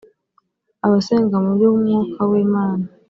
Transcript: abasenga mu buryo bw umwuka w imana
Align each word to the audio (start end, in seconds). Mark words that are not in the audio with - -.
abasenga 0.85 1.35
mu 1.43 1.49
buryo 1.51 1.67
bw 1.69 1.75
umwuka 1.81 2.21
w 2.29 2.31
imana 2.45 2.83